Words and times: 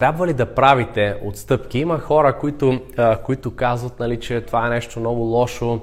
Трябва 0.00 0.26
ли 0.26 0.32
да 0.32 0.46
правите 0.46 1.14
отстъпки? 1.24 1.78
Има 1.78 1.98
хора, 1.98 2.38
които, 2.38 2.80
а, 2.96 3.16
които 3.16 3.56
казват, 3.56 4.00
нали, 4.00 4.20
че 4.20 4.40
това 4.40 4.66
е 4.66 4.70
нещо 4.70 5.00
много 5.00 5.20
лошо 5.20 5.80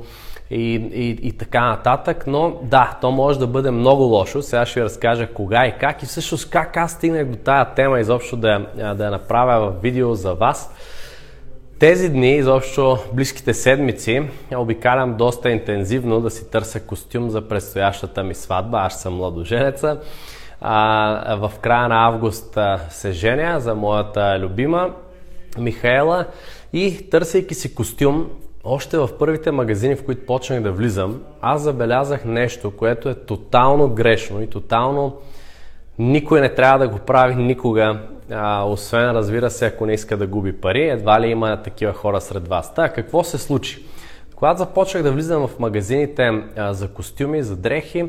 и, 0.49 0.73
и, 0.93 1.09
и 1.27 1.31
така 1.31 1.65
нататък, 1.65 2.23
но 2.27 2.59
да, 2.63 2.97
то 3.01 3.11
може 3.11 3.39
да 3.39 3.47
бъде 3.47 3.71
много 3.71 4.03
лошо. 4.03 4.41
Сега 4.41 4.65
ще 4.65 4.79
ви 4.79 4.83
разкажа 4.83 5.33
кога 5.33 5.67
и 5.67 5.77
как 5.79 6.03
и 6.03 6.05
всъщност 6.05 6.49
как 6.49 6.77
аз 6.77 6.91
стигнах 6.91 7.25
до 7.25 7.37
тая 7.37 7.73
тема 7.73 7.99
изобщо 7.99 8.35
да, 8.35 8.67
да 8.95 9.05
я 9.05 9.11
направя 9.11 9.71
в 9.71 9.81
видео 9.81 10.15
за 10.15 10.33
вас. 10.33 10.73
Тези 11.79 12.09
дни, 12.09 12.35
изобщо 12.35 12.97
близките 13.13 13.53
седмици, 13.53 14.29
обикалям 14.55 15.17
доста 15.17 15.49
интензивно 15.49 16.21
да 16.21 16.29
си 16.29 16.51
търся 16.51 16.79
костюм 16.79 17.29
за 17.29 17.47
предстоящата 17.47 18.23
ми 18.23 18.35
сватба. 18.35 18.77
Аз 18.77 19.01
съм 19.01 19.15
младоженеца. 19.15 19.99
А, 20.61 21.35
в 21.35 21.51
края 21.61 21.87
на 21.87 22.07
август 22.07 22.57
се 22.89 23.11
женя 23.11 23.59
за 23.59 23.75
моята 23.75 24.39
любима 24.39 24.89
Михаела 25.57 26.25
и 26.73 27.09
търсейки 27.09 27.53
си 27.53 27.75
костюм, 27.75 28.29
още 28.63 28.97
в 28.97 29.09
първите 29.19 29.51
магазини, 29.51 29.95
в 29.95 30.05
които 30.05 30.25
почнах 30.25 30.61
да 30.61 30.71
влизам, 30.71 31.21
аз 31.41 31.61
забелязах 31.61 32.25
нещо, 32.25 32.71
което 32.71 33.09
е 33.09 33.15
тотално 33.15 33.89
грешно 33.89 34.41
и 34.41 34.49
тотално 34.49 35.17
никой 35.99 36.41
не 36.41 36.53
трябва 36.53 36.79
да 36.79 36.87
го 36.87 36.99
прави 36.99 37.35
никога, 37.35 37.99
а, 38.31 38.63
освен 38.63 39.11
разбира 39.11 39.49
се, 39.49 39.65
ако 39.65 39.85
не 39.85 39.93
иска 39.93 40.17
да 40.17 40.27
губи 40.27 40.53
пари. 40.53 40.89
Едва 40.89 41.21
ли 41.21 41.27
има 41.27 41.61
такива 41.61 41.93
хора 41.93 42.21
сред 42.21 42.47
вас. 42.47 42.73
Та, 42.73 42.89
какво 42.89 43.23
се 43.23 43.37
случи? 43.37 43.85
Когато 44.35 44.57
започнах 44.57 45.03
да 45.03 45.11
влизам 45.11 45.47
в 45.47 45.59
магазините 45.59 46.43
а, 46.57 46.73
за 46.73 46.87
костюми, 46.87 47.43
за 47.43 47.55
дрехи, 47.55 48.05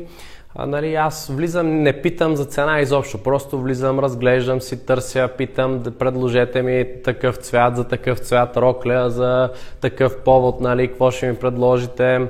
а, 0.55 0.65
нали, 0.65 0.95
аз 0.95 1.27
влизам, 1.27 1.81
не 1.83 2.01
питам 2.01 2.35
за 2.35 2.45
цена 2.45 2.79
изобщо, 2.79 3.17
просто 3.23 3.61
влизам, 3.61 3.99
разглеждам 3.99 4.61
си, 4.61 4.85
търся, 4.85 5.29
питам, 5.37 5.79
да 5.79 5.91
предложете 5.91 6.61
ми 6.61 6.85
такъв 7.03 7.35
цвят, 7.35 7.75
за 7.75 7.83
такъв 7.83 8.19
цвят 8.19 8.57
рокля, 8.57 9.09
за 9.09 9.49
такъв 9.81 10.17
повод, 10.17 10.61
нали, 10.61 10.87
какво 10.87 11.11
ще 11.11 11.27
ми 11.27 11.35
предложите. 11.35 12.27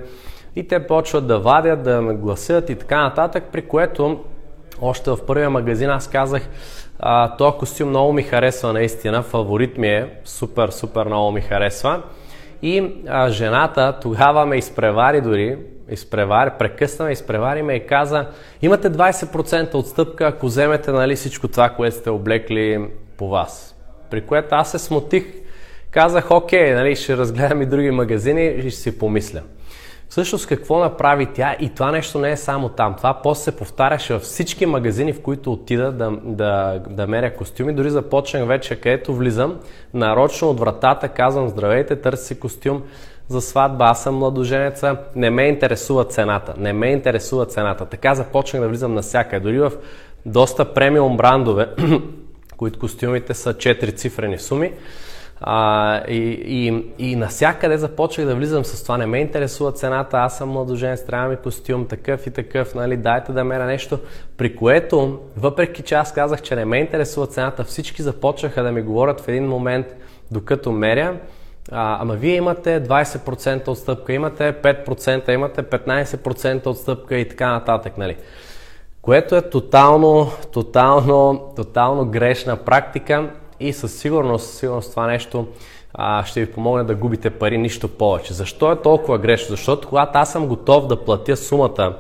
И 0.56 0.68
те 0.68 0.88
почват 0.88 1.28
да 1.28 1.40
вадят, 1.40 1.84
да 1.84 2.02
ме 2.02 2.14
гласят 2.14 2.70
и 2.70 2.76
така 2.76 3.02
нататък, 3.02 3.44
при 3.52 3.62
което 3.62 4.20
още 4.82 5.12
в 5.12 5.18
първия 5.28 5.50
магазин 5.50 5.90
аз 5.90 6.08
казах, 6.08 6.50
а, 7.00 7.38
този 7.38 7.58
костюм 7.58 7.90
много 7.90 8.14
ми 8.14 8.24
харесва 8.24 8.74
наистина, 8.74 9.24
фаворит 9.24 9.78
ми 9.78 9.88
е, 9.88 10.10
супер, 10.26 10.70
супер 10.70 11.06
много 11.06 11.32
ми 11.32 11.42
харесва. 11.42 12.02
И 12.62 12.94
а, 13.08 13.30
жената 13.30 13.98
тогава 14.02 14.46
ме 14.46 14.56
изпревари 14.56 15.22
дори, 15.22 15.58
изпревари, 15.92 16.52
прекъсна 16.60 17.12
изпревари 17.12 17.62
ме 17.62 17.74
и 17.74 17.88
каза, 17.88 18.28
имате 18.62 18.90
20% 18.90 19.76
отстъпка, 19.76 20.28
ако 20.28 20.46
вземете 20.46 20.92
нали, 20.92 21.16
всичко 21.16 21.48
това, 21.48 21.70
което 21.70 21.96
сте 21.96 22.10
облекли 22.10 22.90
по 23.18 23.30
вас. 23.30 23.76
При 24.10 24.22
което 24.22 24.56
аз 24.56 24.72
се 24.72 24.80
смутих, 24.80 25.24
казах, 25.92 26.32
окей, 26.32 26.74
нали, 26.74 26.96
ще 26.96 27.18
разгледам 27.18 27.62
и 27.62 27.66
други 27.66 27.92
магазини 27.92 28.46
и 28.48 28.62
ще 28.62 28.82
си 28.82 29.00
помисля. 29.00 29.42
Всъщност 30.10 30.48
какво 30.48 30.80
направи 30.80 31.28
тя 31.34 31.56
и 31.60 31.70
това 31.70 31.92
нещо 31.92 32.20
не 32.20 32.32
е 32.32 32.38
само 32.38 32.70
там. 32.70 32.96
Това 32.98 33.20
после 33.24 33.44
се 33.44 33.58
повтаряше 33.58 34.14
във 34.14 34.22
всички 34.22 34.66
магазини, 34.66 35.14
в 35.14 35.22
които 35.22 35.54
отида 35.54 35.92
да, 35.92 36.12
да, 36.24 36.82
да 36.90 37.08
меря 37.08 37.34
костюми. 37.34 37.74
Дори 37.74 37.90
започнах 37.90 38.48
вече, 38.48 38.76
където 38.76 39.16
влизам, 39.16 39.60
нарочно 39.94 40.50
от 40.50 40.60
вратата 40.60 41.08
казвам 41.08 41.50
здравейте, 41.50 41.96
търси 41.96 42.26
си 42.26 42.40
костюм 42.40 42.84
за 43.28 43.42
сватба, 43.42 43.86
аз 43.86 44.04
съм 44.04 44.16
младоженеца, 44.16 44.98
не 45.16 45.30
ме 45.30 45.44
интересува 45.44 46.06
цената. 46.06 46.54
Не 46.58 46.74
ме 46.74 46.88
интересува 46.88 47.46
цената. 47.46 47.86
Така 47.86 48.16
започнах 48.16 48.62
да 48.62 48.68
влизам 48.68 48.94
навсякъде. 48.94 49.44
Дори 49.44 49.60
в 49.60 49.72
доста 50.26 50.74
премиум 50.74 51.18
брандове, 51.18 51.70
които 52.58 52.80
костюмите 52.80 53.34
са 53.34 53.54
4 53.54 53.96
цифрени 53.96 54.40
суми, 54.40 54.74
а, 55.42 56.02
и, 56.08 56.18
и, 56.46 56.86
и 56.98 57.16
насякъде 57.16 57.78
започнах 57.78 58.28
да 58.28 58.36
влизам 58.36 58.66
с 58.66 58.84
това. 58.84 58.98
Не 58.98 59.06
ме 59.06 59.20
интересува 59.20 59.72
цената, 59.72 60.18
аз 60.18 60.38
съм 60.38 60.50
младожен, 60.50 60.98
трябва 61.08 61.30
ми 61.30 61.36
костюм, 61.36 61.88
такъв 61.88 62.28
и 62.28 62.32
такъв, 62.32 62.76
нали, 62.76 62.98
дайте 62.98 63.34
да 63.34 63.44
меря 63.44 63.66
нещо. 63.66 64.00
При 64.38 64.56
което, 64.56 65.20
въпреки 65.38 65.82
че 65.82 65.96
аз 65.96 66.14
казах, 66.14 66.42
че 66.42 66.56
не 66.56 66.66
ме 66.66 66.78
интересува 66.78 67.28
цената, 67.28 67.64
всички 67.64 68.02
започнаха 68.02 68.64
да 68.64 68.72
ми 68.72 68.82
говорят 68.82 69.22
в 69.22 69.28
един 69.28 69.48
момент, 69.48 69.88
докато 70.32 70.72
меря, 70.72 71.18
а, 71.72 72.02
ама 72.02 72.16
вие 72.16 72.36
имате 72.36 72.84
20% 72.84 73.68
отстъпка, 73.68 74.14
имате 74.14 74.54
5%, 74.54 75.30
имате 75.34 75.64
15% 75.64 76.68
отстъпка 76.68 77.16
и 77.16 77.30
така 77.30 77.52
нататък, 77.52 77.98
нали. 77.98 78.18
Което 79.02 79.36
е 79.36 79.50
тотално, 79.50 80.32
тотално, 80.52 81.52
тотално 81.56 82.06
грешна 82.06 82.58
практика 82.58 83.30
и 83.60 83.74
със 83.74 83.94
сигурност, 83.94 84.58
сигурност 84.58 84.92
това 84.92 85.08
нещо 85.08 85.48
а, 85.94 86.26
ще 86.26 86.40
ви 86.40 86.52
помогне 86.52 86.84
да 86.84 86.96
губите 86.96 87.30
пари, 87.30 87.58
нищо 87.58 87.88
повече. 87.88 88.34
Защо 88.34 88.72
е 88.72 88.82
толкова 88.82 89.18
грешно? 89.18 89.48
Защото 89.50 89.88
когато 89.88 90.18
аз 90.18 90.32
съм 90.32 90.48
готов 90.48 90.88
да 90.88 91.04
платя 91.04 91.38
сумата, 91.38 91.94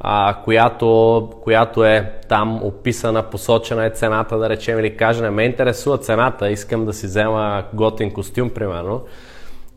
а, 0.00 0.36
която, 0.44 1.28
която 1.42 1.84
е 1.84 2.12
там 2.28 2.64
описана, 2.64 3.22
посочена 3.22 3.86
е 3.86 3.90
цената, 3.90 4.38
да 4.38 4.48
речем, 4.48 4.78
или 4.78 4.96
каже, 4.96 5.22
не 5.22 5.30
ме 5.30 5.44
интересува 5.44 5.98
цената, 5.98 6.50
искам 6.50 6.84
да 6.84 6.92
си 6.92 7.06
взема 7.06 7.64
готин 7.74 8.12
костюм, 8.12 8.50
примерно, 8.50 9.00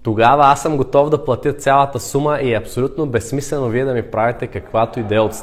тогава 0.04 0.46
аз 0.46 0.62
съм 0.62 0.78
готов 0.78 1.10
да 1.10 1.26
платя 1.26 1.54
цялата 1.54 2.00
сума 2.00 2.40
и 2.42 2.54
е 2.54 2.58
абсолютно 2.58 3.06
безсмислено 3.06 3.68
вие 3.68 3.86
да 3.86 3.94
ми 3.94 4.02
правите 4.02 4.48
каквато 4.48 5.00
и 5.00 5.04
да 5.04 5.16
е 5.16 5.20